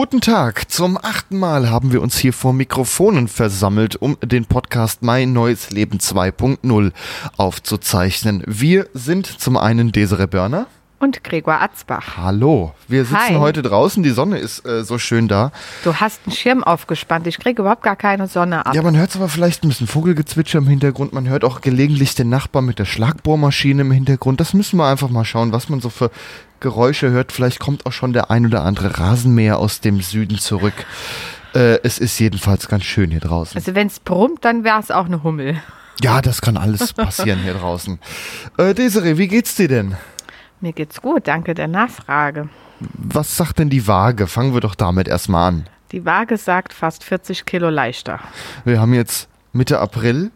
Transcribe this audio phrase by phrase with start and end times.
[0.00, 0.70] Guten Tag.
[0.70, 5.70] Zum achten Mal haben wir uns hier vor Mikrofonen versammelt, um den Podcast Mein Neues
[5.70, 6.92] Leben 2.0
[7.36, 8.44] aufzuzeichnen.
[8.46, 10.68] Wir sind zum einen Desiree Börner.
[11.00, 12.16] Und Gregor Atzbach.
[12.16, 13.34] Hallo, wir sitzen Hi.
[13.36, 15.52] heute draußen, die Sonne ist äh, so schön da.
[15.84, 17.28] Du hast einen Schirm aufgespannt.
[17.28, 18.74] Ich kriege überhaupt gar keine Sonne ab.
[18.74, 21.12] Ja, man hört aber vielleicht ein bisschen Vogelgezwitscher im Hintergrund.
[21.12, 24.40] Man hört auch gelegentlich den Nachbarn mit der Schlagbohrmaschine im Hintergrund.
[24.40, 26.10] Das müssen wir einfach mal schauen, was man so für
[26.58, 27.30] Geräusche hört.
[27.30, 30.74] Vielleicht kommt auch schon der ein oder andere Rasenmäher aus dem Süden zurück.
[31.54, 33.56] Äh, es ist jedenfalls ganz schön hier draußen.
[33.56, 35.62] Also wenn es brummt, dann wäre es auch eine Hummel.
[36.02, 38.00] Ja, das kann alles passieren hier draußen.
[38.56, 39.96] Äh, Desiree, wie geht's dir denn?
[40.60, 42.48] Mir geht's gut, danke der Nachfrage.
[42.80, 44.26] Was sagt denn die Waage?
[44.26, 45.66] Fangen wir doch damit erstmal an.
[45.92, 48.20] Die Waage sagt fast 40 Kilo leichter.
[48.64, 50.30] Wir haben jetzt Mitte April.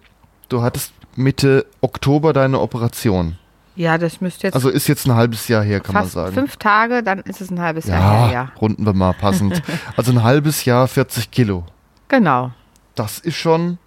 [0.49, 3.37] Du hattest Mitte Oktober deine Operation.
[3.75, 6.33] Ja, das müsste jetzt Also ist jetzt ein halbes Jahr her, kann man sagen.
[6.35, 8.53] fünf Tage, dann ist es ein halbes Jahr Ja, her, ja.
[8.61, 9.63] runden wir mal passend.
[9.97, 11.65] Also ein halbes Jahr 40 Kilo.
[12.09, 12.51] Genau.
[12.95, 13.79] Das ist schon.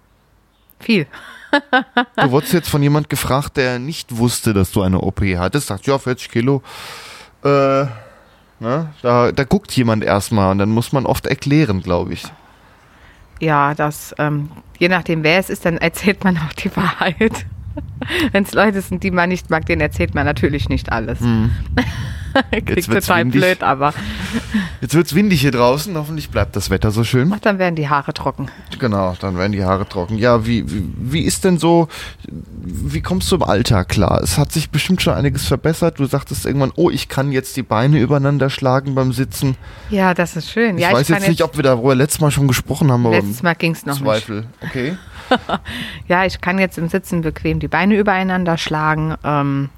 [0.80, 1.06] Viel.
[2.16, 5.68] Du wurdest jetzt von jemand gefragt, der nicht wusste, dass du eine OP hattest.
[5.68, 6.62] Sagt, ja, 40 Kilo.
[7.44, 7.86] Äh,
[8.60, 8.92] ne?
[9.02, 12.24] da, da guckt jemand erstmal und dann muss man oft erklären, glaube ich.
[13.40, 17.46] Ja, das, ähm, je nachdem wer es ist, dann erzählt man auch die Wahrheit.
[18.32, 21.18] Wenn es Leute sind, die man nicht mag, denen erzählt man natürlich nicht alles.
[22.50, 23.40] Klingt Jetzt wird's total windig.
[23.40, 23.94] blöd, aber
[24.82, 25.96] Jetzt wird's windig hier draußen.
[25.96, 27.32] Hoffentlich bleibt das Wetter so schön.
[27.34, 28.50] ach, dann werden die Haare trocken.
[28.78, 30.18] Genau, dann werden die Haare trocken.
[30.18, 31.88] Ja, wie, wie, wie ist denn so,
[32.28, 34.20] wie kommst du im Alltag klar?
[34.22, 35.98] Es hat sich bestimmt schon einiges verbessert.
[35.98, 39.56] Du sagtest irgendwann, oh, ich kann jetzt die Beine übereinander schlagen beim Sitzen.
[39.88, 40.76] Ja, das ist schön.
[40.76, 43.16] Ich ja, weiß ich jetzt nicht, ob wir darüber letztes Mal schon gesprochen haben, aber
[43.16, 44.04] Letztes Mal ging es noch nicht.
[44.04, 44.44] Zweifel.
[44.62, 44.96] Okay.
[46.08, 49.14] Ja, ich kann jetzt im Sitzen bequem die Beine übereinander schlagen.
[49.24, 49.70] Ähm,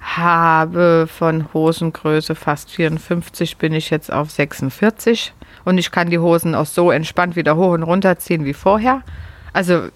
[0.00, 6.54] habe von Hosengröße fast 54 bin ich jetzt auf 46 und ich kann die Hosen
[6.54, 9.02] auch so entspannt wieder hoch und runter ziehen wie vorher.
[9.52, 9.88] Also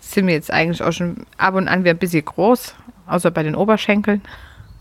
[0.00, 2.74] sind mir jetzt eigentlich auch schon ab und an wieder ein bisschen groß,
[3.06, 4.22] außer bei den Oberschenkeln.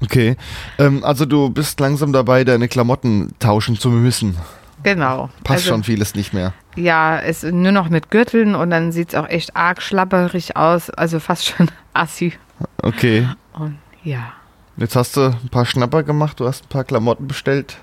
[0.01, 0.37] Okay.
[0.77, 4.37] Ähm, also du bist langsam dabei, deine Klamotten tauschen zu müssen.
[4.83, 5.29] Genau.
[5.43, 6.53] Passt also, schon vieles nicht mehr.
[6.75, 10.55] Ja, es ist nur noch mit Gürteln und dann sieht es auch echt arg schlapperig
[10.55, 12.33] aus, also fast schon assi.
[12.81, 13.27] Okay.
[13.53, 14.33] Und ja.
[14.77, 17.77] Jetzt hast du ein paar Schnapper gemacht, du hast ein paar Klamotten bestellt,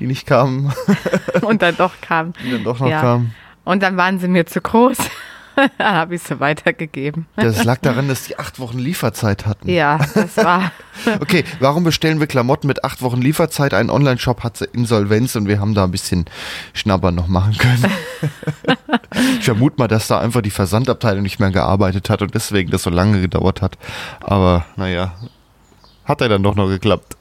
[0.00, 0.72] die nicht kamen,
[1.42, 3.00] Und dann doch kam die dann doch noch Ja.
[3.00, 3.34] kamen.
[3.64, 4.98] Und dann waren sie mir zu groß.
[5.78, 7.26] habe ich sie weitergegeben.
[7.36, 9.68] Das lag daran, dass die acht Wochen Lieferzeit hatten.
[9.68, 10.72] Ja, das war.
[11.20, 13.72] Okay, warum bestellen wir Klamotten mit acht Wochen Lieferzeit?
[13.72, 16.26] Ein Online-Shop hatte Insolvenz und wir haben da ein bisschen
[16.74, 17.86] Schnabber noch machen können.
[19.38, 22.82] ich vermute mal, dass da einfach die Versandabteilung nicht mehr gearbeitet hat und deswegen das
[22.82, 23.78] so lange gedauert hat.
[24.20, 25.14] Aber naja,
[26.04, 27.16] hat er dann doch noch geklappt.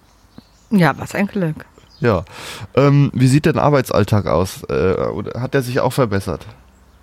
[0.72, 1.66] Ja, was ein Glück.
[2.01, 2.25] Ja.
[2.75, 4.63] Ähm, wie sieht dein Arbeitsalltag aus?
[4.63, 4.95] Äh,
[5.38, 6.45] hat er sich auch verbessert?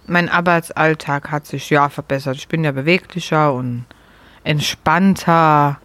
[0.06, 2.36] Mein Arbeitsalltag hat sich ja verbessert.
[2.36, 3.84] Ich bin ja beweglicher und
[4.44, 5.78] entspannter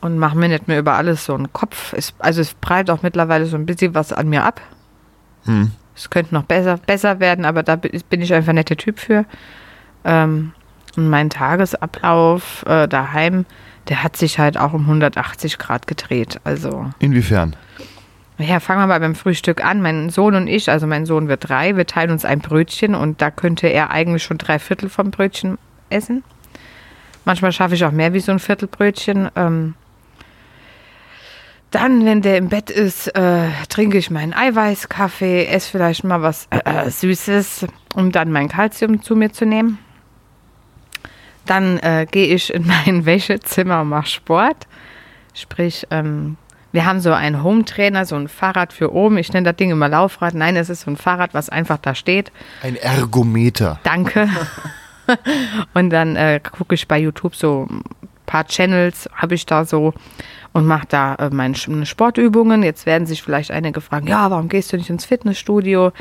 [0.00, 1.92] und mache mir nicht mehr über alles so einen Kopf.
[1.94, 4.60] Es, also es breit auch mittlerweile so ein bisschen was an mir ab.
[5.44, 5.72] Hm.
[5.94, 8.98] Es könnte noch besser, besser werden, aber da bin bin ich einfach nicht der Typ
[8.98, 9.24] für.
[10.04, 10.52] Ähm,
[10.96, 13.46] und mein Tagesablauf äh, daheim,
[13.88, 16.40] der hat sich halt auch um 180 Grad gedreht.
[16.44, 17.56] Also, Inwiefern?
[18.38, 19.80] Ja, fangen wir mal beim Frühstück an.
[19.80, 23.22] Mein Sohn und ich, also mein Sohn wird drei, wir teilen uns ein Brötchen und
[23.22, 25.58] da könnte er eigentlich schon drei Viertel vom Brötchen
[25.88, 26.24] essen.
[27.24, 29.30] Manchmal schaffe ich auch mehr wie so ein Viertelbrötchen.
[29.36, 29.74] Ähm,
[31.70, 36.46] dann, wenn der im Bett ist, äh, trinke ich meinen Eiweißkaffee, esse vielleicht mal was
[36.50, 39.78] äh, äh, Süßes, um dann mein Kalzium zu mir zu nehmen.
[41.46, 44.66] Dann äh, gehe ich in mein Wäschezimmer und mache Sport.
[45.34, 46.36] Sprich, ähm,
[46.74, 49.16] wir haben so einen Home-Trainer, so ein Fahrrad für oben.
[49.16, 50.34] Ich nenne das Ding immer Laufrad.
[50.34, 52.32] Nein, es ist so ein Fahrrad, was einfach da steht.
[52.64, 53.78] Ein Ergometer.
[53.84, 54.28] Danke.
[55.74, 57.84] und dann äh, gucke ich bei YouTube so ein
[58.26, 59.94] paar Channels, habe ich da so
[60.52, 62.64] und mache da äh, meine Sportübungen.
[62.64, 65.92] Jetzt werden sich vielleicht einige fragen, ja, warum gehst du nicht ins Fitnessstudio?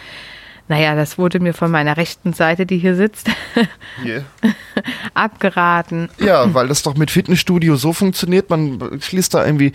[0.70, 3.30] Naja, das wurde mir von meiner rechten Seite, die hier sitzt,
[4.02, 4.26] Hier.
[5.14, 6.10] abgeraten.
[6.18, 9.74] Ja, weil das doch mit Fitnessstudio so funktioniert, man schließt da irgendwie.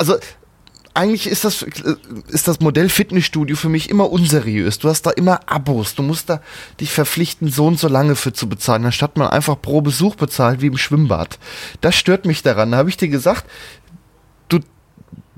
[0.00, 0.16] Also
[0.94, 1.62] eigentlich ist das,
[2.28, 4.78] ist das Modell Fitnessstudio für mich immer unseriös.
[4.78, 5.94] Du hast da immer Abos.
[5.94, 6.40] Du musst da
[6.80, 10.62] dich verpflichten, so und so lange für zu bezahlen, anstatt man einfach pro Besuch bezahlt,
[10.62, 11.38] wie im Schwimmbad.
[11.82, 12.72] Das stört mich daran.
[12.72, 13.44] Da habe ich dir gesagt,
[14.48, 14.58] du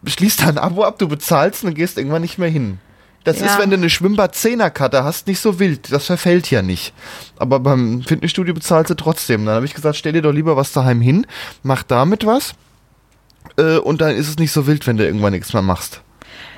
[0.06, 2.78] schließt da ein Abo ab, du bezahlst und gehst irgendwann nicht mehr hin.
[3.24, 3.46] Das Ja.
[3.46, 5.92] ist, wenn du eine Schwimmbad-Zehner-Karte hast, nicht so wild.
[5.92, 6.92] Das verfällt ja nicht.
[7.36, 9.44] Aber beim Fitnessstudio bezahlst du trotzdem.
[9.44, 11.26] Dann habe ich gesagt, stell dir doch lieber was daheim hin,
[11.62, 12.54] mach damit was.
[13.56, 16.02] Äh, und dann ist es nicht so wild, wenn du irgendwann nichts mehr machst.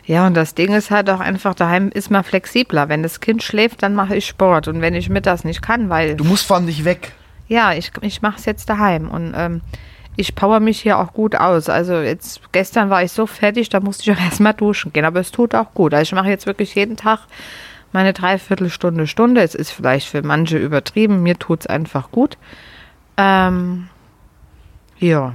[0.07, 2.89] Ja, und das Ding ist halt auch einfach, daheim ist man flexibler.
[2.91, 4.69] Wenn das Kind schläft, dann mache ich Sport.
[4.69, 7.13] Und wenn ich mittags nicht kann, weil, Du musst vor allem nicht weg.
[7.49, 9.09] ja, ich, ich mache es jetzt daheim.
[9.09, 9.63] Und ähm,
[10.17, 11.69] ich power mich hier auch gut aus.
[11.71, 15.07] Also jetzt, gestern war ich so fertig, da musste ich auch erstmal duschen gehen.
[15.07, 15.95] Aber es tut auch gut.
[15.95, 17.21] Also ich mache jetzt wirklich jeden Tag
[17.93, 19.41] meine Dreiviertelstunde, Stunde.
[19.41, 21.23] Es ist vielleicht für manche übertrieben.
[21.23, 22.37] Mir tut es einfach gut.
[23.17, 23.89] Ähm,
[24.99, 25.33] ja,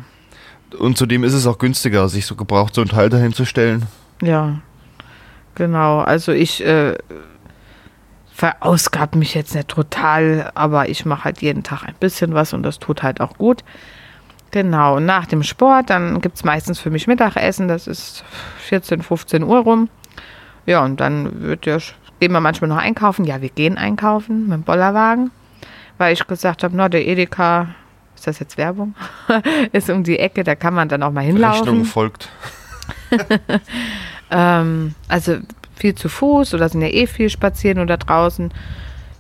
[0.78, 3.86] Und zudem ist es auch günstiger, sich so gebraucht so ein Teil dahin zu stellen.
[4.22, 4.60] Ja,
[5.56, 6.00] genau.
[6.00, 6.96] Also ich äh,
[8.34, 12.64] verausgab mich jetzt nicht total, aber ich mache halt jeden Tag ein bisschen was und
[12.64, 13.64] das tut halt auch gut.
[14.52, 18.24] Genau, nach dem Sport, dann gibt es meistens für mich Mittagessen, das ist
[18.62, 19.90] 14, 15 Uhr rum.
[20.66, 21.78] Ja, und dann wird ja,
[22.20, 23.26] gehen wir manchmal noch einkaufen.
[23.26, 25.32] Ja, wir gehen einkaufen mit dem Bollerwagen,
[25.98, 27.68] weil ich gesagt habe, na, der Edeka,
[28.20, 28.96] ist das jetzt Werbung?
[29.72, 31.64] ist um die Ecke, da kann man dann auch mal hinlaufen.
[31.64, 32.30] Rechnung folgt.
[34.32, 35.38] Ähm, also
[35.76, 38.52] viel zu Fuß oder sind ja eh viel spazieren oder draußen.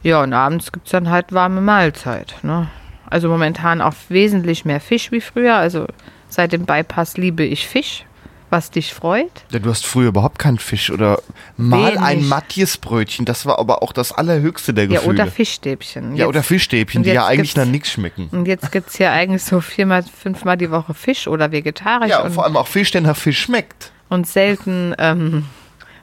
[0.04, 2.36] Ja, und abends gibt es dann halt warme Mahlzeit.
[2.44, 2.68] Ne?
[3.10, 5.56] Also momentan auch wesentlich mehr Fisch wie früher.
[5.56, 5.88] Also
[6.30, 8.06] seit dem Bypass liebe ich Fisch,
[8.50, 9.32] was dich freut.
[9.52, 11.22] Ja, du hast früher überhaupt keinen Fisch oder
[11.58, 12.00] mal Wenig.
[12.02, 13.26] ein Matthias-Brötchen.
[13.26, 15.14] Das war aber auch das allerhöchste der Ja, Gefühle.
[15.24, 16.12] oder Fischstäbchen.
[16.16, 18.30] ja, Jetzt- oder Fischstäbchen, die ja eigentlich nach nichts schmecken.
[18.32, 22.22] Und jetzt gibt es ja eigentlich so viermal, fünfmal die Woche Fisch oder vegetarisch Ja,
[22.24, 23.92] und, vor allem auch Fisch, der nach Fisch schmeckt.
[24.10, 25.46] und selten, ähm,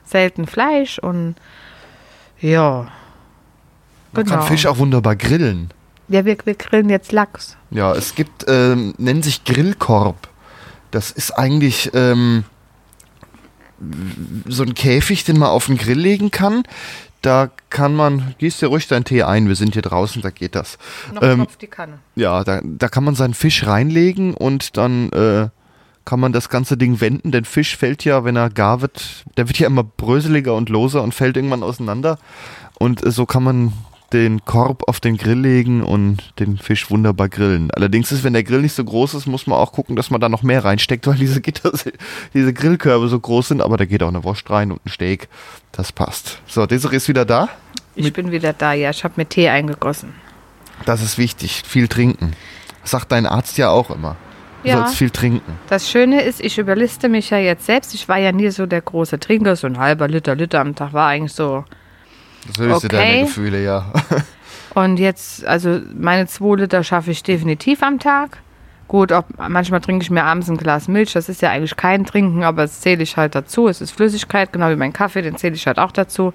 [0.05, 1.35] selten Fleisch und
[2.39, 2.87] ja.
[4.13, 4.37] Man Genau.
[4.37, 5.71] kann Fisch auch wunderbar grillen.
[6.07, 7.57] Ja, wir, wir grillen jetzt Lachs.
[7.71, 10.29] Ja, es gibt, ähm, nennt sich Grillkorb.
[10.91, 12.43] Das ist eigentlich ähm,
[14.47, 16.63] so ein Käfig, den man auf den Grill legen kann.
[17.21, 20.55] Da kann man, gießt dir ruhig deinen Tee ein, wir sind hier draußen, da geht
[20.55, 20.77] das.
[21.13, 21.99] Noch Ähm, Topf die Kanne.
[22.15, 25.49] Ja, da, da kann man seinen Fisch reinlegen und dann äh,
[26.05, 27.31] kann man das ganze Ding wenden.
[27.31, 31.03] Denn Fisch fällt ja, wenn er gar wird, der wird ja immer bröseliger und loser
[31.03, 32.17] und fällt irgendwann auseinander.
[32.79, 33.73] Und äh, so kann man
[34.13, 37.69] den Korb auf den Grill legen und den Fisch wunderbar grillen.
[37.71, 40.21] Allerdings ist, wenn der Grill nicht so groß ist, muss man auch gucken, dass man
[40.21, 41.71] da noch mehr reinsteckt, weil diese Gitter,
[42.33, 43.61] diese Grillkörbe so groß sind.
[43.61, 45.27] Aber da geht auch eine Wurst rein und ein Steak.
[45.73, 46.39] Das passt.
[46.47, 47.49] So, Desiree ist wieder da.
[47.95, 48.91] Ich bin wieder da, ja.
[48.91, 50.13] Ich habe mir Tee eingegossen.
[50.85, 51.63] Das ist wichtig.
[51.65, 52.33] Viel trinken.
[52.83, 54.15] Sagt dein Arzt ja auch immer.
[54.63, 54.77] Du Ja.
[54.77, 55.53] sollst viel trinken.
[55.67, 57.93] Das Schöne ist, ich überliste mich ja jetzt selbst.
[57.93, 59.55] Ich war ja nie so der große Trinker.
[59.55, 61.65] So ein halber Liter, Liter am Tag war eigentlich so.
[62.47, 62.95] Das höchste Okay.
[62.95, 63.91] deiner Gefühle, ja.
[64.73, 68.37] Und jetzt, also meine zwei Liter schaffe ich definitiv am Tag.
[68.87, 71.13] Gut, auch manchmal trinke ich mir abends ein Glas Milch.
[71.13, 73.67] Das ist ja eigentlich kein Trinken, aber das zähle ich halt dazu.
[73.67, 76.33] Es ist Flüssigkeit, genau wie mein Kaffee, den zähle ich halt auch dazu.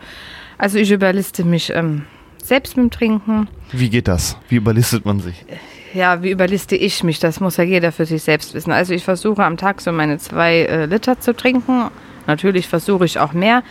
[0.59, 2.05] Also ich überliste mich ähm,
[2.43, 3.49] selbst mit dem Trinken.
[3.73, 4.37] Wie geht das?
[4.49, 5.47] Wie überlistet man sich?
[5.95, 7.21] Ja, wie überliste ich mich?
[7.21, 8.73] Das muss ja jeder für sich selbst wissen.
[8.73, 11.91] Also ich versuche am Tag so meine zwei äh, Liter zu trinken.
[12.27, 13.63] Natürlich versuche ich auch mehr.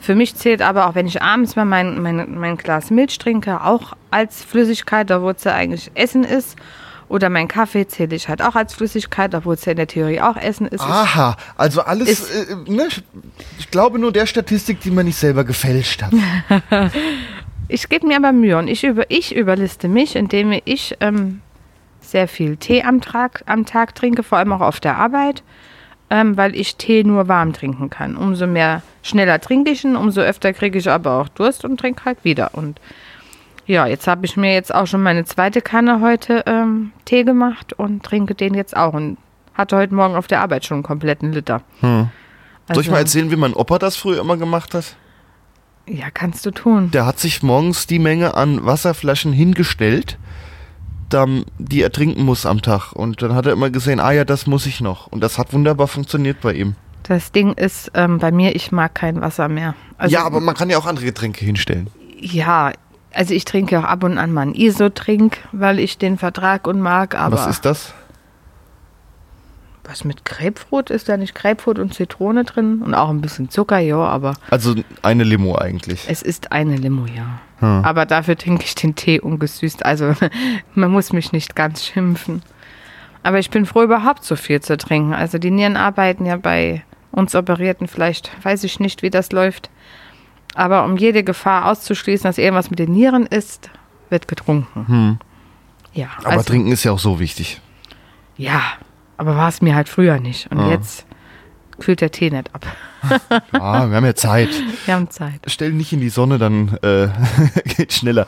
[0.00, 3.62] Für mich zählt aber auch, wenn ich abends mal mein, mein, mein Glas Milch trinke,
[3.64, 6.56] auch als Flüssigkeit, obwohl es ja eigentlich Essen ist.
[7.08, 10.20] Oder mein Kaffee zähle ich halt auch als Flüssigkeit, obwohl es ja in der Theorie
[10.20, 10.82] auch Essen ist.
[10.82, 12.86] Aha, also alles, Ist- äh, ne?
[13.58, 16.12] ich glaube nur der Statistik, die man nicht selber gefälscht hat.
[17.70, 21.42] Ich gebe mir aber Mühe und ich, über, ich überliste mich, indem ich ähm,
[22.00, 25.42] sehr viel Tee am Tag, am Tag trinke, vor allem auch auf der Arbeit,
[26.10, 28.16] ähm, weil ich Tee nur warm trinken kann.
[28.16, 32.04] Umso mehr schneller trinke ich ihn, umso öfter kriege ich aber auch Durst und trinke
[32.04, 32.54] halt wieder.
[32.54, 32.80] Und
[33.66, 37.72] ja, jetzt habe ich mir jetzt auch schon meine zweite Kanne heute ähm, Tee gemacht
[37.74, 39.18] und trinke den jetzt auch und
[39.54, 41.62] hatte heute Morgen auf der Arbeit schon einen kompletten Liter.
[41.80, 42.08] Hm.
[42.68, 44.96] Soll ich Also, mal erzählen, wie mein Opa das früher immer gemacht hat?
[45.86, 46.90] Ja, kannst du tun.
[46.90, 50.18] Der hat sich morgens die Menge an Wasserflaschen hingestellt,
[51.10, 52.92] die er trinken muss am Tag.
[52.92, 55.06] Und dann hat er immer gesehen, ah ja, das muss ich noch.
[55.06, 56.74] Und das hat wunderbar funktioniert bei ihm.
[57.04, 59.74] Das Ding ist ähm, bei mir, ich mag kein Wasser mehr.
[59.96, 61.88] Also, ja, aber man kann ja auch andere Getränke hinstellen.
[62.20, 62.72] Ja,
[63.14, 66.80] also ich trinke auch ab und an mal einen Isotrink, weil ich den vertrag und
[66.80, 67.94] mag, aber Was ist das?
[69.88, 70.90] Was mit Grapefruit?
[70.90, 72.82] Ist da nicht Grapefruit und Zitrone drin?
[72.82, 76.04] Und auch ein bisschen Zucker, ja, aber Also eine Limo eigentlich.
[76.08, 77.40] es ist eine Limo, ja.
[77.60, 77.84] Hm.
[77.84, 80.14] Aber dafür trinke ich den Tee ungesüßt, also
[80.74, 82.42] man muss mich nicht ganz schimpfen.
[83.22, 85.12] Aber ich bin froh, überhaupt so viel zu trinken.
[85.12, 87.88] Also die Nieren arbeiten ja bei uns operierten.
[87.88, 89.70] Vielleicht weiß ich nicht, wie das läuft.
[90.54, 93.70] Aber um jede Gefahr auszuschließen, dass irgendwas mit den Nieren ist,
[94.08, 95.18] wird getrunken.
[95.92, 97.60] Ja, Aber also, trinken ist ja auch so wichtig.
[98.36, 98.62] ja,
[99.18, 100.50] aber war es mir halt früher nicht.
[100.50, 100.70] Und Ja.
[100.70, 101.04] jetzt
[101.78, 102.66] kühlt der Tee nicht ab.
[103.52, 104.48] Ah, wir haben ja Zeit.
[104.86, 105.40] Wir haben Zeit.
[105.46, 107.08] Stell nicht in die Sonne, dann äh,
[107.76, 108.26] geht schneller.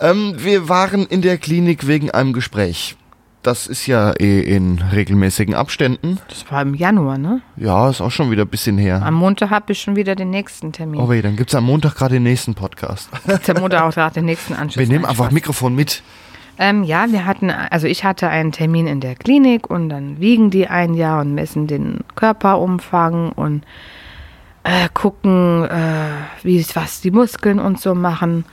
[0.00, 2.96] Ähm, wir waren in der Klinik wegen einem Gespräch.
[3.42, 6.18] Das ist ja eh in regelmäßigen Abständen.
[6.28, 7.40] Das war im Januar, ne?
[7.56, 9.00] Ja, ist auch schon wieder ein bisschen her.
[9.02, 11.00] Am Montag habe ich schon wieder den nächsten Termin.
[11.00, 13.08] Oh weh, dann gibt's am Montag gerade den nächsten Podcast.
[13.46, 14.78] Der Montag auch gerade den nächsten Anschluss.
[14.86, 15.30] Wir nehmen einfach.
[15.30, 16.02] Mikrofon mit.
[16.60, 20.50] Ähm, ja, wir hatten, also ich hatte einen Termin in der Klinik und dann wiegen
[20.50, 23.64] die ein Jahr und messen den Körperumfang und
[24.64, 26.10] äh, gucken, äh,
[26.42, 28.44] wie was die Muskeln und so machen.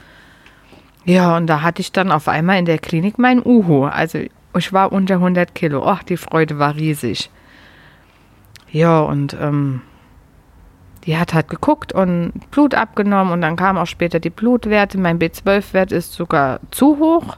[1.04, 3.84] Ja, und da hatte ich dann auf einmal in der Klinik mein Uhu.
[3.84, 4.20] Also
[4.58, 5.84] ich war unter 100 Kilo.
[5.86, 7.30] Ach, die Freude war riesig.
[8.72, 9.82] Ja, und ähm,
[11.04, 14.98] die hat halt geguckt und Blut abgenommen und dann kamen auch später die Blutwerte.
[14.98, 17.38] Mein B12-Wert ist sogar zu hoch,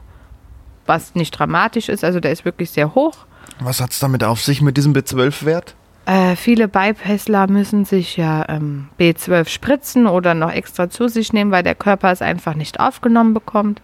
[0.90, 2.02] was nicht dramatisch ist.
[2.04, 3.16] Also der ist wirklich sehr hoch.
[3.60, 5.76] Was hat's damit auf sich mit diesem B12-Wert?
[6.06, 11.52] Äh, viele Bypassler müssen sich ja ähm, B12 spritzen oder noch extra zu sich nehmen,
[11.52, 13.80] weil der Körper es einfach nicht aufgenommen bekommt.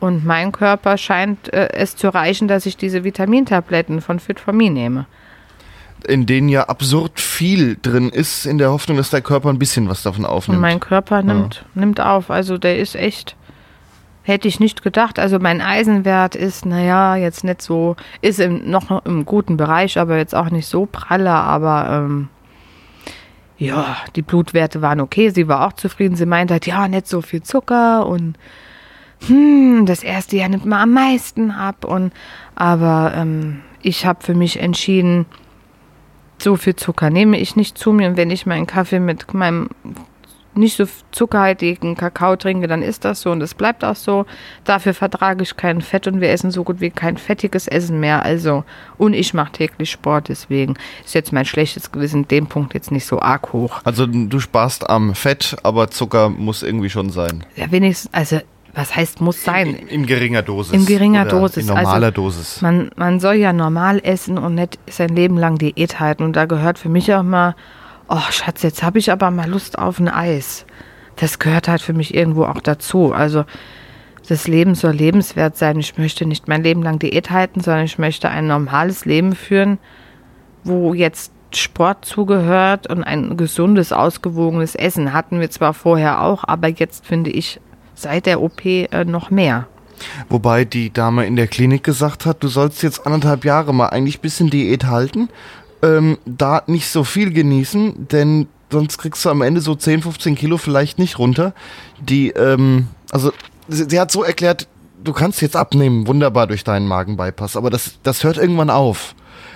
[0.00, 5.06] Und mein Körper scheint äh, es zu reichen, dass ich diese Vitamintabletten von Fitformin nehme.
[6.08, 9.88] In denen ja absurd viel drin ist, in der Hoffnung, dass der Körper ein bisschen
[9.88, 10.60] was davon Und aufnimmt.
[10.60, 12.30] mein Körper nimmt, nimmt auf.
[12.30, 13.36] Also der ist echt,
[14.22, 15.18] hätte ich nicht gedacht.
[15.18, 20.16] Also mein Eisenwert ist, naja, jetzt nicht so, ist im, noch im guten Bereich, aber
[20.16, 21.44] jetzt auch nicht so praller.
[21.44, 22.28] Aber ähm,
[23.58, 25.30] ja, die Blutwerte waren okay.
[25.30, 26.16] Sie war auch zufrieden.
[26.16, 28.36] Sie meinte halt, ja, nicht so viel Zucker und
[29.26, 31.84] hm, das erste Jahr nimmt man am meisten ab.
[31.84, 32.12] Und
[32.54, 35.26] aber ähm, ich habe für mich entschieden,
[36.38, 38.08] so viel Zucker nehme ich nicht zu mir.
[38.08, 39.68] Und wenn ich meinen Kaffee mit meinem
[40.54, 44.26] nicht so zuckerhaltigen Kakao trinke, dann ist das so und es bleibt auch so.
[44.64, 48.24] Dafür vertrage ich kein Fett und wir essen so gut wie kein fettiges Essen mehr.
[48.24, 48.64] Also,
[48.98, 53.06] und ich mache täglich Sport, deswegen ist jetzt mein schlechtes Gewissen dem Punkt jetzt nicht
[53.06, 53.80] so arg hoch.
[53.84, 57.44] Also du sparst am Fett, aber Zucker muss irgendwie schon sein.
[57.56, 58.40] Ja, wenigstens, also,
[58.74, 59.74] was heißt muss sein?
[59.74, 60.72] In, in geringer Dosis.
[60.72, 62.62] In geringer Dosis, In normaler also- Dosis.
[62.62, 66.22] Man, man soll ja normal essen und nicht sein Leben lang Diät halten.
[66.22, 67.54] Und da gehört für mich auch mal,
[68.08, 70.66] oh Schatz, jetzt habe ich aber mal Lust auf ein Eis.
[71.16, 73.12] Das gehört halt für mich irgendwo auch dazu.
[73.12, 73.44] Also
[74.28, 75.78] das Leben soll lebenswert sein.
[75.78, 79.78] Ich möchte nicht mein Leben lang Diät halten, sondern ich möchte ein normales Leben führen,
[80.64, 86.68] wo jetzt Sport zugehört und ein gesundes, ausgewogenes Essen hatten wir zwar vorher auch, aber
[86.68, 87.60] jetzt finde ich
[87.94, 89.66] seit der OP äh, noch mehr.
[90.28, 94.20] Wobei die Dame in der Klinik gesagt hat, du sollst jetzt anderthalb Jahre mal eigentlich
[94.20, 95.28] bisschen Diät halten,
[95.82, 100.34] ähm, da nicht so viel genießen, denn sonst kriegst du am Ende so 10, 15
[100.34, 101.52] Kilo vielleicht nicht runter.
[102.00, 103.32] Die, ähm, also
[103.68, 104.66] sie, sie hat so erklärt,
[105.04, 109.14] du kannst jetzt abnehmen, wunderbar durch deinen Magenbypass, aber das, das hört irgendwann auf.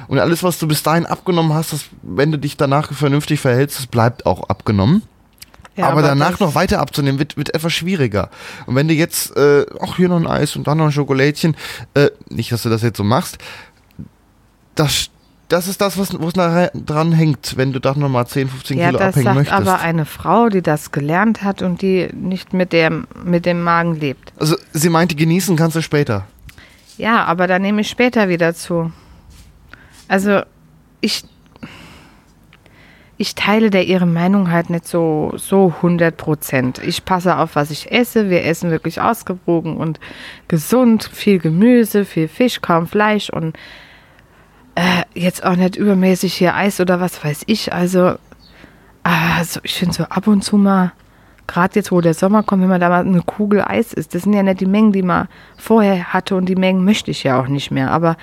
[0.08, 3.78] Und alles, was du bis dahin abgenommen hast, das, wenn du dich danach vernünftig verhältst,
[3.78, 5.02] das bleibt auch abgenommen.
[5.76, 8.30] Ja, aber, danach das- noch weiter abzunehmen, wird, wird etwas schwieriger.
[8.66, 11.54] Und wenn du jetzt, äh, ach, hier noch ein Eis und dann noch ein Schokolädchen,
[11.94, 13.38] äh, nicht, dass du das jetzt so machst,
[14.74, 15.10] das,
[15.48, 18.86] das ist das, was, nachher dran hängt, wenn du da noch mal 10, 15 Ja,
[18.86, 19.56] Kilo das abhängen sagt möchtest.
[19.56, 23.94] aber eine Frau, die das gelernt hat und die nicht mit dem, mit dem Magen
[23.94, 24.32] lebt.
[24.38, 26.26] also, sie meinte, genießen kannst du später.
[26.98, 28.90] Ja, aber da nehme ich später wieder zu.
[30.08, 30.40] Also,
[31.00, 31.24] ich,
[33.18, 36.80] ich teile der ihre Meinung halt nicht so, so 100 Prozent.
[36.84, 38.30] Ich passe auf, was ich esse.
[38.30, 40.00] Wir essen wirklich ausgewogen und
[40.48, 41.08] gesund.
[41.12, 43.56] Viel Gemüse, viel Fisch, kaum Fleisch und
[44.76, 47.72] äh, jetzt auch nicht übermäßig hier Eis oder was weiß ich.
[47.72, 48.16] Also,
[49.02, 50.92] also ich finde so ab und zu mal,
[51.46, 54.22] gerade jetzt, wo der Sommer kommt, wenn man da mal eine Kugel Eis isst, das
[54.22, 57.40] sind ja nicht die Mengen, die man vorher hatte und die Mengen möchte ich ja
[57.40, 57.90] auch nicht mehr.
[57.90, 58.16] Aber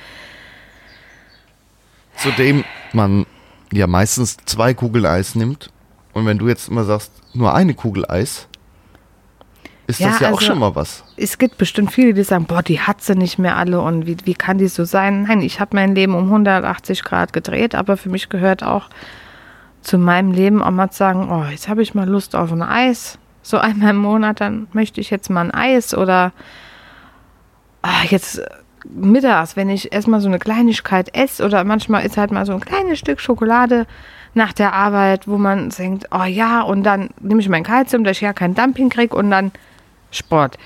[2.17, 3.25] Zudem man
[3.71, 5.71] ja meistens zwei Kugeln Eis nimmt.
[6.13, 8.47] Und wenn du jetzt immer sagst, nur eine Kugel Eis,
[9.87, 11.03] ist Ja, das ja auch also- schon mal was.
[11.17, 14.17] es gibt bestimmt viele, die sagen, boah, die hat sie nicht mehr alle und wie,
[14.23, 15.23] wie kann die so sein?
[15.23, 18.89] Nein, ich habe mein Leben um 180 Grad gedreht, aber für mich gehört auch
[19.81, 22.61] zu meinem Leben auch mal zu sagen, oh, jetzt habe ich mal Lust auf ein
[22.61, 23.17] Eis.
[23.41, 26.31] So einmal im Monat, dann möchte ich jetzt mal ein Eis oder
[27.81, 28.45] ah, jetzt äh,
[28.89, 32.61] mittags, wenn ich erstmal so eine Kleinigkeit esse oder manchmal ist halt mal so ein
[32.61, 33.85] kleines Stück Schokolade
[34.33, 38.17] nach der Arbeit, wo man denkt, oh ja, und dann nehme ich mein Kalzium, dass
[38.17, 39.51] ich ja kein Dumping kriege und dann
[40.13, 40.57] Sport.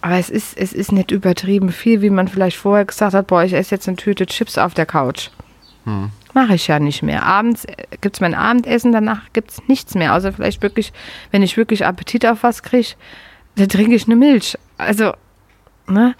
[0.00, 3.42] Aber es ist, es ist nicht übertrieben viel, wie man vielleicht vorher gesagt hat, boah,
[3.42, 5.30] ich esse jetzt eine Tüte Chips auf der Couch.
[6.34, 7.24] mache ich ja nicht mehr.
[7.24, 7.66] Abends
[8.00, 10.14] gibt es mein Abendessen, danach gibt es nichts mehr.
[10.14, 10.92] Außer vielleicht wirklich,
[11.30, 12.94] wenn ich wirklich Appetit auf was kriege,
[13.56, 14.56] dann trinke ich eine Milch.
[14.76, 15.14] Also,
[15.88, 16.14] ne?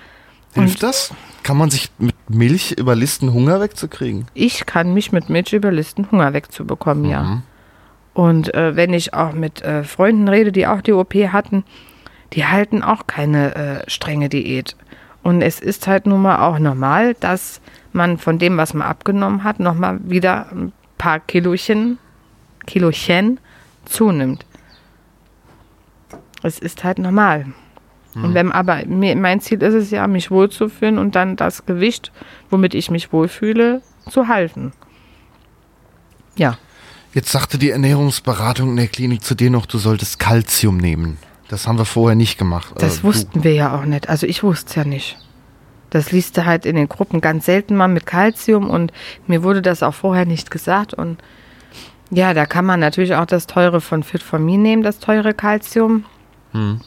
[0.54, 1.12] Hilft das?
[1.42, 4.26] Kann man sich mit Milch überlisten, Hunger wegzukriegen?
[4.34, 7.10] Ich kann mich mit Milch überlisten, Hunger wegzubekommen, mhm.
[7.10, 7.42] ja.
[8.14, 11.64] Und äh, wenn ich auch mit äh, Freunden rede, die auch die OP hatten,
[12.36, 14.76] die halten auch keine äh, strenge Diät.
[15.22, 17.60] Und es ist halt nun mal auch normal, dass
[17.92, 21.98] man von dem, was man abgenommen hat, nochmal wieder ein paar Kilochen,
[22.66, 23.40] Kilochen
[23.86, 24.44] zunimmt.
[26.42, 27.46] Es ist halt normal.
[28.14, 28.24] Mhm.
[28.24, 32.12] Und wenn aber mein Ziel ist es ja, mich wohlzufühlen und dann das Gewicht,
[32.50, 34.72] womit ich mich wohlfühle, zu halten.
[36.36, 36.58] Ja.
[37.14, 41.16] Jetzt sagte die Ernährungsberatung in der Klinik zu dir noch, du solltest Kalzium nehmen.
[41.48, 42.74] Das haben wir vorher nicht gemacht.
[42.78, 44.08] Das äh, wussten wir ja auch nicht.
[44.08, 45.18] Also ich wusste es ja nicht.
[45.90, 48.92] Das liest du halt in den Gruppen ganz selten mal mit Kalzium und
[49.26, 50.94] mir wurde das auch vorher nicht gesagt.
[50.94, 51.18] Und
[52.10, 55.32] ja, da kann man natürlich auch das teure von Fit for Me nehmen, das teure
[55.34, 56.04] Kalzium.
[56.52, 56.80] Hm.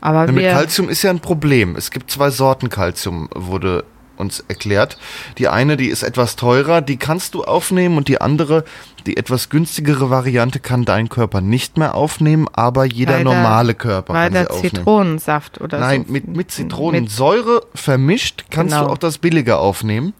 [0.00, 1.76] Aber mit Kalzium ist ja ein Problem.
[1.76, 3.84] Es gibt zwei Sorten Kalzium, wurde
[4.16, 4.98] uns erklärt.
[5.38, 8.64] Die eine, die ist etwas teurer, die kannst du aufnehmen und die andere,
[9.06, 14.14] die etwas günstigere Variante kann dein Körper nicht mehr aufnehmen, aber jeder weil normale Körper
[14.14, 14.74] weil kann sie aufnehmen.
[14.74, 16.12] Zitronensaft oder Nein, so.
[16.12, 18.86] mit, mit Zitronensäure mit vermischt kannst genau.
[18.86, 20.14] du auch das billige aufnehmen.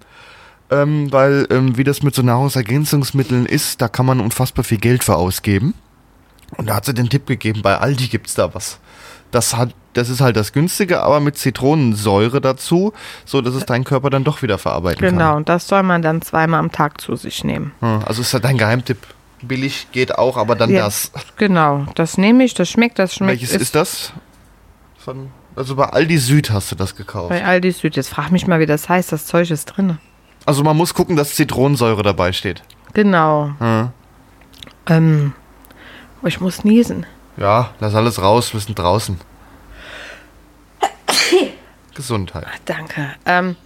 [0.70, 5.04] Ähm, weil, ähm, wie das mit so Nahrungsergänzungsmitteln ist, da kann man unfassbar viel Geld
[5.04, 5.74] für ausgeben.
[6.56, 8.78] Und da hat sie den Tipp gegeben, bei Aldi gibt es da was.
[9.34, 12.92] Das hat das ist halt das Günstige, aber mit Zitronensäure dazu,
[13.24, 15.18] so dass es dein Körper dann doch wieder verarbeiten genau, kann.
[15.18, 17.72] Genau, und das soll man dann zweimal am Tag zu sich nehmen.
[17.80, 18.98] Hm, also ist halt dein Geheimtipp.
[19.42, 21.12] Billig geht auch, aber dann ja, das.
[21.36, 23.40] Genau, das nehme ich, das schmeckt, das schmeckt.
[23.40, 24.12] Welches ist, ist das?
[24.98, 27.28] Von, also bei Aldi Süd hast du das gekauft.
[27.28, 27.94] Bei Aldi Süd.
[27.94, 29.12] Jetzt frag mich mal, wie das heißt.
[29.12, 29.98] Das Zeug ist drin.
[30.46, 32.62] Also man muss gucken, dass Zitronensäure dabei steht.
[32.94, 33.50] Genau.
[33.58, 33.90] Hm.
[34.86, 35.32] Ähm,
[36.22, 37.04] ich muss niesen.
[37.36, 39.20] Ja, lass alles raus, wir sind draußen.
[41.94, 42.46] Gesundheit.
[42.64, 43.14] Danke.
[43.26, 43.56] Ähm,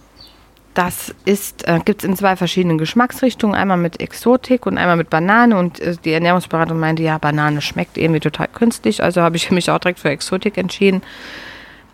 [0.73, 5.09] das ist, äh, gibt es in zwei verschiedenen Geschmacksrichtungen, einmal mit Exotik und einmal mit
[5.09, 5.57] Banane.
[5.57, 9.69] Und äh, die Ernährungsberatung meinte, ja, Banane schmeckt irgendwie total künstlich, also habe ich mich
[9.69, 11.01] auch direkt für Exotik entschieden.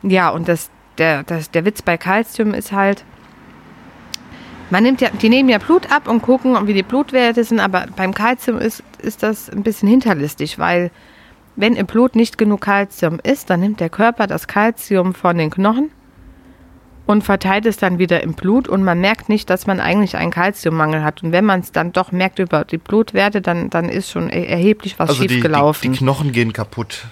[0.03, 3.03] Ja, und das, der, das, der Witz bei Calcium ist halt,
[4.69, 7.85] man nimmt ja, die nehmen ja Blut ab und gucken, wie die Blutwerte sind, aber
[7.95, 10.91] beim Calcium ist, ist das ein bisschen hinterlistig, weil
[11.55, 15.49] wenn im Blut nicht genug Calcium ist, dann nimmt der Körper das Calcium von den
[15.49, 15.91] Knochen
[17.05, 20.31] und verteilt es dann wieder im Blut und man merkt nicht, dass man eigentlich einen
[20.31, 21.23] Kalziummangel hat.
[21.23, 24.97] Und wenn man es dann doch merkt über die Blutwerte, dann, dann ist schon erheblich
[24.97, 25.81] was also schiefgelaufen.
[25.81, 27.05] Die, die, die Knochen gehen kaputt.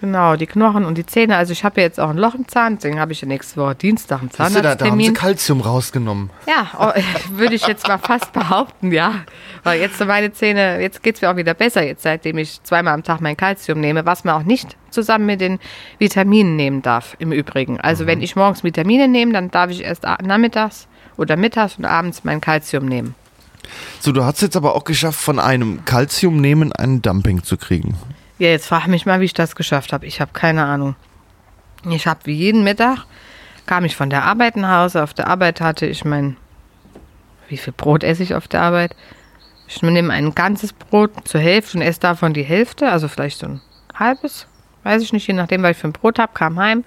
[0.00, 1.36] Genau, die Knochen und die Zähne.
[1.36, 3.60] Also ich habe ja jetzt auch ein Loch im Zahn, deswegen habe ich ja nächste
[3.60, 4.62] Woche Dienstag einen Zahnarzttermin.
[4.62, 6.30] Da, da haben sie Kalzium rausgenommen.
[6.46, 7.00] Ja, oh,
[7.36, 9.14] würde ich jetzt mal fast behaupten, ja.
[9.62, 12.62] Weil jetzt sind meine Zähne, jetzt geht es mir auch wieder besser, jetzt seitdem ich
[12.64, 15.60] zweimal am Tag mein Kalzium nehme, was man auch nicht zusammen mit den
[15.98, 17.80] Vitaminen nehmen darf, im Übrigen.
[17.80, 18.08] Also mhm.
[18.08, 22.40] wenn ich morgens Vitamine nehme, dann darf ich erst nachmittags oder mittags und abends mein
[22.40, 23.14] Kalzium nehmen.
[24.00, 27.96] So, du hast jetzt aber auch geschafft, von einem Kalzium nehmen einen Dumping zu kriegen.
[28.38, 30.06] Ja, jetzt frag mich mal, wie ich das geschafft habe.
[30.06, 30.96] Ich habe keine Ahnung.
[31.88, 33.06] Ich habe wie jeden Mittag,
[33.66, 35.02] kam ich von der Arbeit nach Hause.
[35.02, 36.36] Auf der Arbeit hatte ich mein,
[37.48, 38.94] wie viel Brot esse ich auf der Arbeit?
[39.66, 43.46] Ich nehme ein ganzes Brot zur Hälfte und esse davon die Hälfte, also vielleicht so
[43.46, 43.60] ein
[43.94, 44.46] halbes,
[44.82, 46.84] weiß ich nicht, je nachdem, was ich für ein Brot habe, kam heim,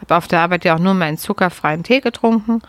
[0.00, 2.62] habe auf der Arbeit ja auch nur meinen zuckerfreien Tee getrunken.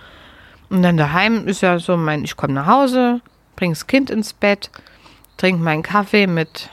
[0.70, 3.22] Und dann daheim ist ja so mein, ich komme nach Hause,
[3.56, 4.70] bringe das Kind ins Bett,
[5.38, 6.70] trinke meinen Kaffee mit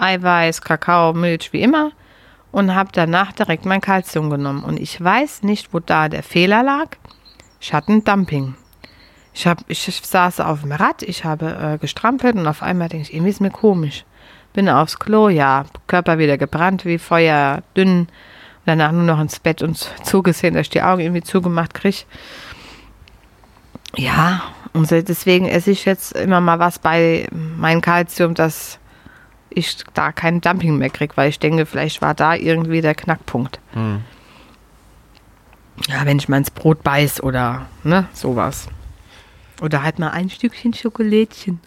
[0.00, 1.92] Eiweiß, Kakao, Milch, wie immer
[2.52, 4.64] und habe danach direkt mein Kalzium genommen.
[4.64, 6.96] Und ich weiß nicht, wo da der Fehler lag.
[7.60, 8.54] Ich hatte ein Dumping.
[9.32, 13.06] Ich, hab, ich saß auf dem Rad, ich habe äh, gestrampelt und auf einmal denke
[13.06, 14.04] ich, irgendwie ist mir komisch.
[14.52, 18.08] Bin aufs Klo, ja, Körper wieder gebrannt wie Feuer, dünn.
[18.66, 21.98] Danach nur noch ins Bett und zugesehen, dass ich die Augen irgendwie zugemacht kriege.
[23.96, 28.78] Ja, und deswegen esse ich jetzt immer mal was bei meinem Kalzium, das
[29.50, 33.60] ich da kein Dumping mehr kriege, weil ich denke, vielleicht war da irgendwie der Knackpunkt.
[33.72, 34.02] Hm.
[35.88, 38.68] Ja, wenn ich mal ins Brot beiß oder ne, sowas.
[39.60, 41.60] Oder halt mal ein Stückchen Schokolädchen.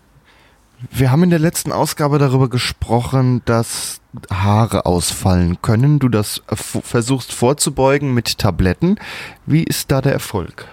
[0.92, 6.00] Wir haben in der letzten Ausgabe darüber gesprochen, dass Haare ausfallen können.
[6.00, 9.00] Du das versuchst vorzubeugen mit Tabletten.
[9.46, 10.68] Wie ist da der Erfolg?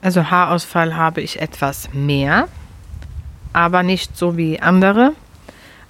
[0.00, 2.48] Also Haarausfall habe ich etwas mehr
[3.52, 5.12] aber nicht so wie andere.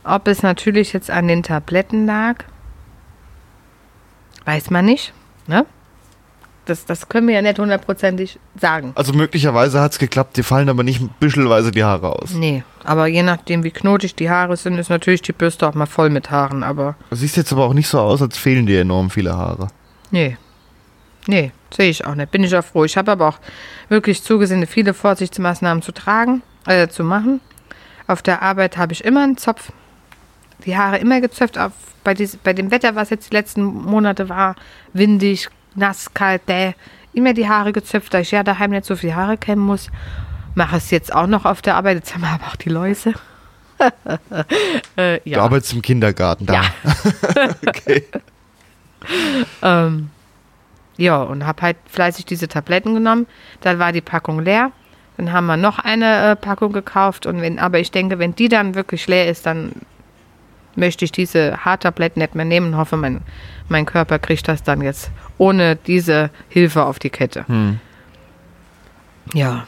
[0.05, 2.45] Ob es natürlich jetzt an den Tabletten lag,
[4.45, 5.13] weiß man nicht.
[5.47, 5.67] Ne?
[6.65, 8.93] Das, das können wir ja nicht hundertprozentig sagen.
[8.95, 12.33] Also möglicherweise hat es geklappt, dir fallen aber nicht büschelweise die Haare aus.
[12.35, 15.87] Nee, aber je nachdem, wie knotig die Haare sind, ist natürlich die Bürste auch mal
[15.87, 18.81] voll mit Haaren, aber Du siehst jetzt aber auch nicht so aus, als fehlen dir
[18.83, 19.69] enorm viele Haare.
[20.11, 20.37] nee.
[21.31, 22.31] Nee, sehe ich auch nicht.
[22.31, 22.85] Bin ich auch froh.
[22.87, 23.39] Ich habe aber auch
[23.91, 27.41] wirklich zugesehen, viele Vorsichtsmaßnahmen zu tragen, äh, zu machen.
[28.07, 29.73] Auf der Arbeit habe ich immer einen Zopf.
[30.65, 31.59] Die Haare immer gezöpft.
[31.59, 31.73] Auf,
[32.05, 34.57] bei, dies, bei dem Wetter, was jetzt die letzten Monate war,
[34.93, 36.73] windig, nass, kalt, bäh,
[37.13, 39.91] immer die Haare gezöpft, da ich ja daheim nicht so viel Haare kämmen muss.
[40.55, 41.97] Mache es jetzt auch noch auf der Arbeit.
[41.97, 43.15] Jetzt haben wir aber auch die Läuse.
[44.97, 45.43] äh, Du ja.
[45.43, 46.55] arbeitest im Kindergarten da.
[46.55, 46.63] Ja.
[47.67, 48.05] okay.
[49.63, 50.11] Ähm,
[50.97, 53.27] ja, und habe halt fleißig diese Tabletten genommen.
[53.61, 54.73] Dann war die Packung leer.
[55.19, 57.27] Dann haben wir noch eine äh, Packung gekauft.
[57.27, 59.73] Und wenn, aber ich denke, wenn die dann wirklich leer ist, dann
[60.77, 62.77] möchte ich diese Haartabletten nicht mehr nehmen.
[62.77, 63.21] Hoffe, mein,
[63.69, 67.47] mein Körper kriegt das dann jetzt ohne diese Hilfe auf die Kette.
[67.49, 67.81] Hm.
[69.35, 69.67] Ja,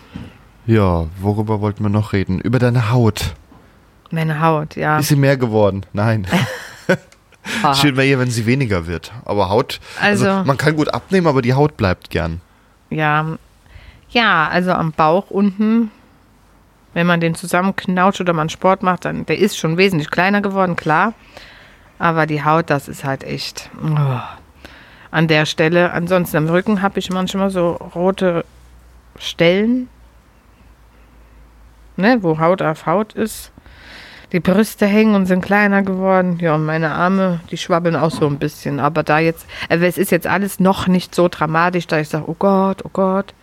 [0.66, 2.40] Ja, worüber wollten wir noch reden?
[2.40, 3.34] Über deine Haut.
[4.10, 4.98] meine Haut, ja.
[4.98, 5.84] Ist sie mehr geworden?
[5.92, 6.26] Nein.
[7.74, 9.12] Schön wäre ja, wenn sie weniger wird.
[9.24, 12.40] Aber Haut, also, Also- man kann gut abnehmen, aber die Haut bleibt gern.
[12.90, 13.36] Ja,
[14.10, 15.90] ja, also am Bauch unten,
[16.94, 20.76] wenn man den zusammenknautscht oder man Sport macht, dann der ist schon wesentlich kleiner geworden,
[20.76, 21.14] klar.
[21.98, 24.20] Aber die Haut, das ist halt echt oh,
[25.10, 25.92] an der Stelle.
[25.92, 28.44] Ansonsten am Rücken habe ich manchmal so rote
[29.18, 29.88] Stellen,
[31.96, 33.52] ne, wo Haut auf Haut ist.
[34.32, 36.38] Die Brüste hängen und sind kleiner geworden.
[36.40, 38.78] Ja, und meine Arme, die schwabbeln auch so ein bisschen.
[38.78, 42.24] Aber da jetzt, also es ist jetzt alles noch nicht so dramatisch, da ich sage,
[42.28, 43.34] oh Gott, oh Gott.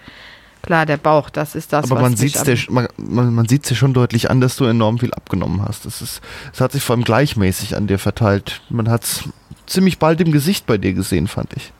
[0.67, 3.69] Klar, der Bauch, das ist das, aber was man sieht es man, man, man sieht's
[3.69, 5.85] dir schon deutlich an, dass du enorm viel abgenommen hast.
[5.85, 6.19] Es ist,
[6.53, 8.59] es hat sich vor allem gleichmäßig an dir verteilt.
[8.69, 9.23] Man hat es
[9.65, 11.71] ziemlich bald im Gesicht bei dir gesehen, fand ich.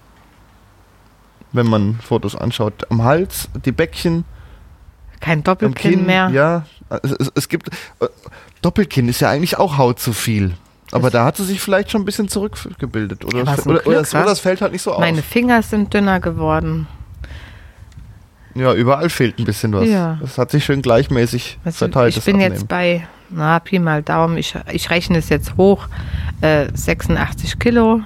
[1.52, 2.90] Wenn man Fotos anschaut.
[2.90, 4.24] Am Hals, die Bäckchen,
[5.20, 6.06] kein Doppelkinn Kinn.
[6.06, 6.30] mehr.
[6.30, 6.66] Ja,
[7.04, 7.68] es, es, es gibt.
[8.00, 8.08] Äh,
[8.62, 10.54] Doppelkinn ist ja eigentlich auch Haut zu viel.
[10.94, 13.26] Aber Das- da hat sie sich vielleicht schon ein bisschen zurückgebildet.
[13.26, 14.32] Oder, Ja, oder, oder, Glück, oder wa?
[14.32, 15.26] es fällt halt nicht so Meine auf.
[15.26, 16.88] Finger sind dünner geworden.
[18.58, 19.88] Ja, überall fehlt ein bisschen was.
[19.88, 20.18] Ja.
[20.22, 22.18] Das hat sich schön gleichmäßig Also verteilt.
[22.18, 22.54] ich bin Abnehmen.
[22.54, 25.88] jetzt bei, na, Pi mal Daumen, ich, ich rechne es jetzt hoch,
[26.42, 28.02] äh, 86 Kilo.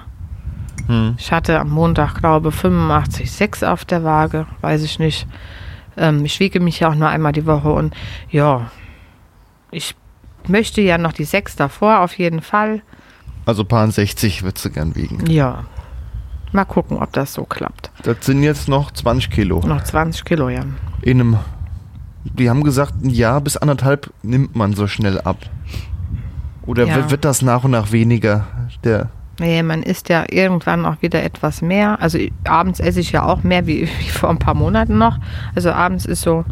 [0.86, 1.14] Hm.
[1.18, 5.26] Ich hatte am Montag, glaube 85,6 auf der Waage, weiß ich nicht.
[5.96, 7.94] Ähm, ich wiege mich ja auch nur einmal die Woche und
[8.30, 8.70] ja,
[9.70, 9.94] ich
[10.48, 12.82] möchte ja noch die 6 davor auf jeden Fall.
[13.46, 15.26] Also paar 60 würdest du gern wiegen.
[15.26, 15.64] Ja,
[16.52, 17.90] mal gucken, ob das so klappt.
[18.04, 19.60] Das sind jetzt noch 20 Kilo.
[19.66, 20.62] Noch 20 Kilo, ja.
[21.02, 21.38] In einem.
[22.24, 25.38] Die haben gesagt, ein Jahr bis anderthalb nimmt man so schnell ab.
[26.66, 27.10] Oder Ja.
[27.10, 28.46] wird, das nach und nach weniger?
[28.84, 29.08] Der,
[29.40, 32.00] Nee, man isst ja irgendwann auch wieder etwas mehr.
[32.00, 35.18] Also abends esse ich ja auch mehr wie, wie vor ein paar Monaten noch.
[35.56, 36.44] Also abends ist so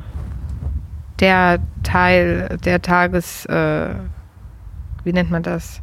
[1.20, 3.90] der Teil der Tages, äh,
[5.04, 5.82] wie nennt man das?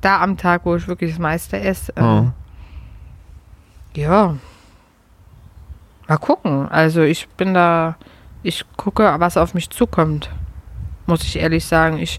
[0.00, 1.96] Da am Tag, wo ich wirklich das meiste esse.
[1.96, 2.26] Äh, Oh.
[3.96, 4.36] Ja.
[6.08, 6.68] Mal gucken.
[6.68, 7.96] Also ich bin da,
[8.42, 10.30] ich gucke, was auf mich zukommt.
[11.06, 11.98] Muss ich ehrlich sagen.
[11.98, 12.18] Ich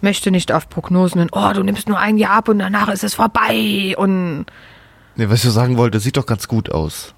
[0.00, 3.04] möchte nicht auf Prognosen und, oh, du nimmst nur ein Jahr ab und danach ist
[3.04, 3.94] es vorbei.
[3.96, 4.46] Und
[5.14, 7.14] Nee, was ich sagen wollte, sieht doch ganz gut aus.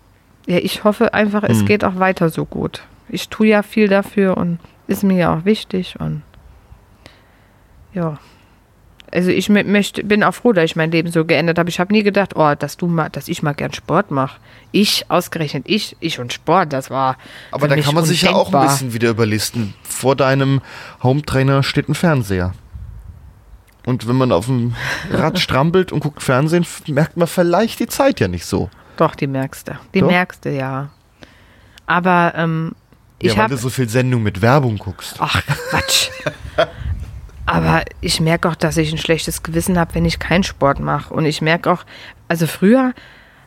[0.46, 1.66] ja, ich hoffe einfach, es Hm.
[1.66, 2.82] geht auch weiter so gut.
[3.08, 6.22] Ich tue ja viel dafür und ist mir ja auch wichtig und
[7.94, 8.18] ja.
[9.14, 11.70] Also ich mö- möchte, bin auch froh, dass ich mein Leben so geändert habe.
[11.70, 14.40] Ich habe nie gedacht, oh, dass du mal, dass ich mal gern Sport mache.
[14.72, 17.16] Ich, ausgerechnet ich, ich und Sport, das war.
[17.52, 18.66] Aber da kann man sich ja auch ein undenkbar.
[18.72, 19.74] bisschen wieder überlisten.
[19.84, 20.60] Vor deinem
[21.02, 22.54] Hometrainer steht ein Fernseher.
[23.86, 24.74] Und wenn man auf dem
[25.12, 28.68] Rad strampelt und guckt Fernsehen, merkt man vielleicht die Zeit ja nicht so.
[28.96, 29.72] Doch, die merkst du.
[29.94, 30.08] Die Doch?
[30.08, 30.88] merkst du, ja.
[31.86, 32.72] Aber ähm,
[33.18, 35.16] ich ja, weil habe du so viel Sendung mit Werbung guckst.
[35.20, 36.08] Ach, Quatsch.
[37.46, 41.12] Aber ich merke auch, dass ich ein schlechtes Gewissen habe, wenn ich keinen Sport mache.
[41.12, 41.84] Und ich merke auch,
[42.28, 42.94] also früher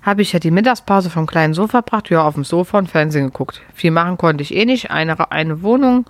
[0.04, 3.26] habe ich ja die Mittagspause vom kleinen Sofa verbracht, ja, auf dem Sofa und Fernsehen
[3.26, 3.62] geguckt.
[3.74, 4.92] Viel machen konnte ich eh nicht.
[4.92, 6.06] Eine, eine Wohnung,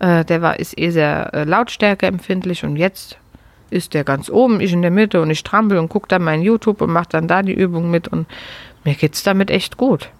[0.00, 3.16] äh, der war, ist eh sehr äh, lautstärkeempfindlich und jetzt
[3.70, 6.42] ist der ganz oben, ich in der Mitte und ich trampel und gucke dann mein
[6.42, 8.26] YouTube und mache dann da die Übung mit und
[8.84, 10.10] mir geht's damit echt gut.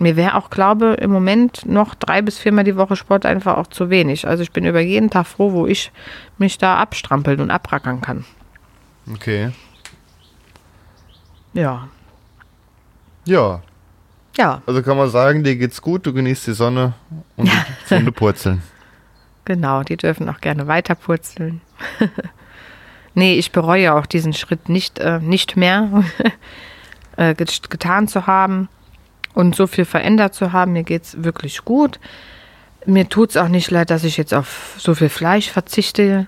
[0.00, 3.66] Mir wäre auch, glaube im Moment noch drei bis viermal die Woche Sport einfach auch
[3.66, 4.26] zu wenig.
[4.26, 5.92] Also ich bin über jeden Tag froh, wo ich
[6.38, 8.24] mich da abstrampeln und abrackern kann.
[9.12, 9.50] Okay.
[11.52, 11.88] Ja.
[13.26, 13.60] Ja,
[14.38, 16.94] Ja, also kann man sagen, dir geht's gut, du genießt die Sonne
[17.36, 18.62] und die Funde purzeln.
[19.44, 19.82] genau.
[19.82, 21.60] Die dürfen auch gerne weiter purzeln.
[23.14, 26.04] nee, ich bereue auch diesen Schritt nicht, äh, nicht mehr
[27.18, 28.70] äh, get getan zu haben.
[29.34, 30.72] Und so viel verändert zu haben.
[30.72, 32.00] Mir geht es wirklich gut.
[32.86, 36.26] Mir tut es auch nicht leid, dass ich jetzt auf so viel Fleisch verzichte.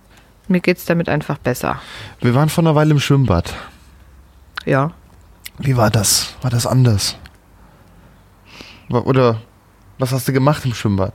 [0.48, 1.80] Mir geht es damit einfach besser.
[2.20, 3.54] Wir waren vor einer Weile im Schwimmbad.
[4.64, 4.92] Ja.
[5.58, 6.34] Wie war das?
[6.42, 7.16] War das anders?
[8.88, 9.40] Oder
[9.98, 11.14] was hast du gemacht im Schwimmbad?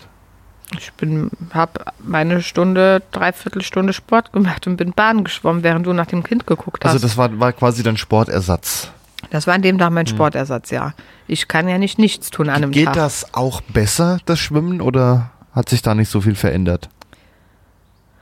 [0.78, 5.93] Ich bin, habe meine Stunde, dreiviertel Stunde Sport gemacht und bin Bahn geschwommen, während du
[5.93, 6.91] nach dem Kind geguckt hast.
[6.91, 8.91] Also das war, war quasi dein Sportersatz.
[9.30, 10.93] Das war an dem Tag mein Sportersatz, ja.
[11.27, 12.93] Ich kann ja nicht nichts tun an einem Geht Tag.
[12.95, 16.89] das auch besser, das Schwimmen, oder hat sich da nicht so viel verändert?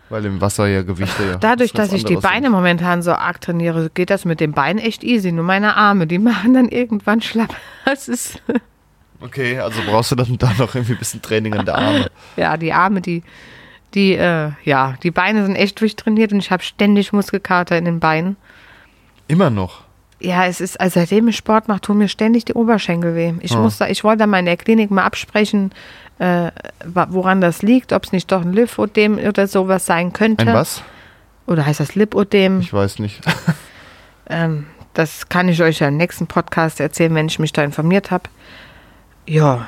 [0.10, 1.38] Weil im Wasser ja Gewichte ja.
[1.38, 5.04] Dadurch, dass ich die Beine momentan so arg trainiere, geht das mit den Beinen echt
[5.04, 5.32] easy.
[5.32, 7.56] Nur meine Arme, die machen dann irgendwann schlapp.
[7.86, 8.62] Das ist, sind.
[9.22, 12.12] Okay, also brauchst du dann da noch irgendwie ein bisschen Training an der Arme.
[12.36, 13.24] ja, die Arme, die,
[13.94, 18.00] die, äh, ja, die Beine sind echt durchtrainiert und ich habe ständig Muskelkater in den
[18.02, 18.36] Beinen.
[19.28, 19.85] Immer noch.
[20.26, 23.34] Ja, es ist, also seitdem ich Sport mache, tun mir ständig die Oberschenkel weh.
[23.42, 23.60] Ich Ah.
[23.60, 25.72] muss da, ich wollte da mal in der Klinik mal absprechen,
[26.20, 26.50] äh,
[27.10, 30.48] woran das liegt, ob es nicht doch ein Lymphödem oder sowas sein könnte.
[30.48, 30.82] Ein was?
[31.46, 32.60] Oder heißt das Lipödem?
[32.62, 33.22] Ich weiß nicht.
[34.28, 38.10] Ähm, das kann ich euch ja im nächsten Podcast erzählen, wenn ich mich da informiert
[38.10, 38.24] habe.
[39.28, 39.68] Ja,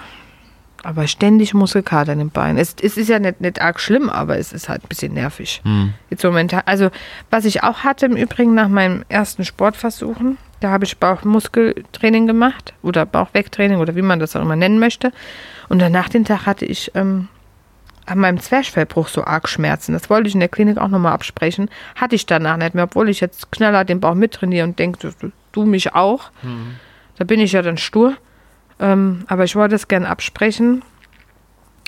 [0.84, 2.58] aber ständig Muskelkater in den Beinen.
[2.58, 5.62] Es, es ist ja nicht, nicht arg schlimm, aber es ist halt ein bisschen nervig.
[6.10, 6.90] Jetzt momentan, also
[7.30, 12.74] was ich auch hatte im Übrigen nach meinem ersten Sportversuchen, da habe ich Bauchmuskeltraining gemacht
[12.82, 15.12] oder Bauchwegtraining oder wie man das auch immer nennen möchte.
[15.70, 17.28] Und danach den Tag hatte ich ähm,
[18.06, 19.94] an meinem Zwerchfellbruch so arg Schmerzen.
[19.94, 21.70] Das wollte ich in der Klinik auch nochmal absprechen.
[21.96, 25.32] Hatte ich danach nicht mehr, obwohl ich jetzt knaller den Bauch mittrainiere und denke, du,
[25.52, 26.32] du mich auch.
[27.18, 28.16] Da bin ich ja dann stur.
[28.80, 30.84] Ähm, aber ich wollte es gerne absprechen,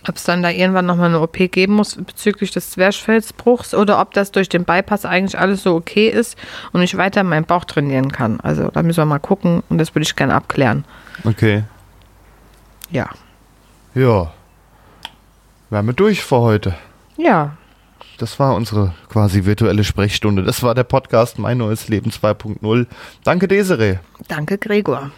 [0.08, 4.14] ob es dann da irgendwann nochmal eine OP geben muss bezüglich des Zwerchfellsbruchs oder ob
[4.14, 6.38] das durch den Bypass eigentlich alles so okay ist
[6.72, 8.40] und ich weiter meinen Bauch trainieren kann.
[8.40, 10.86] Also da müssen wir mal gucken und das würde ich gerne abklären.
[11.26, 11.64] Okay.
[12.92, 13.10] Ja.
[13.94, 14.32] Ja.
[15.70, 16.76] Wären wir durch für heute.
[17.18, 17.52] Ja,
[18.18, 20.44] Das war unsere quasi virtuelle Sprechstunde.
[20.44, 22.88] Das war der Podcast Mein neues Leben 2.0.
[23.24, 23.98] Danke, Desiree.
[24.28, 25.12] danke Gregor.